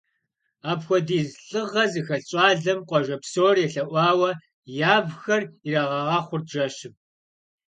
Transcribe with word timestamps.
Апхуэдиз 0.71 1.29
лӏыгъэ 1.47 1.83
зыхэлъ 1.91 2.25
щӏалэм 2.29 2.79
къуажэ 2.87 3.17
псор 3.21 3.55
елъэӏуауэ 3.65 4.29
явхэр 4.95 5.43
ирагъэгъэхъурт 5.67 6.47
жэщым. 6.51 6.93